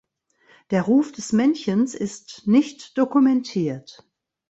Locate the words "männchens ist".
1.31-2.47